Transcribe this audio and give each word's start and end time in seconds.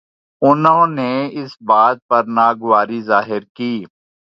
انہوں 0.41 0.87
نے 0.97 1.11
اس 1.39 1.51
بات 1.67 1.97
پر 2.09 2.23
ناگواری 2.37 2.99
ظاہر 3.01 3.41
کی 3.55 3.73